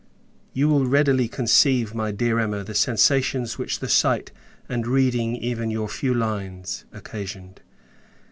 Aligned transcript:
You 0.53 0.67
will 0.67 0.87
readily 0.87 1.27
conceive, 1.27 1.93
my 1.93 2.09
dear 2.11 2.39
Emma, 2.39 2.63
the 2.63 2.73
sensations 2.73 3.59
which 3.59 3.81
the 3.81 3.87
sight 3.87 4.31
and 4.67 4.87
reading 4.87 5.35
even 5.35 5.69
your 5.69 5.87
few 5.87 6.11
lines 6.15 6.85
[occasioned. 6.91 7.61